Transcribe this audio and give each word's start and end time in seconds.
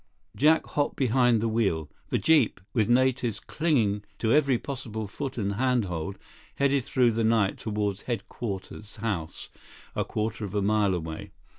Jack 0.35 0.65
hopped 0.65 0.95
behind 0.95 1.41
the 1.41 1.47
wheel. 1.47 1.87
The 2.09 2.17
jeep, 2.17 2.59
with 2.73 2.89
natives 2.89 3.39
clinging 3.39 4.03
to 4.17 4.33
every 4.33 4.57
possible 4.57 5.07
foot 5.07 5.37
and 5.37 5.53
hand 5.53 5.85
hold, 5.85 6.17
headed 6.55 6.83
through 6.85 7.11
the 7.11 7.23
night 7.23 7.59
toward 7.59 8.01
Headquarters 8.01 8.95
House, 8.95 9.51
a 9.95 10.03
quarter 10.03 10.43
of 10.43 10.55
a 10.55 10.61
mile 10.63 10.95
away. 10.95 11.29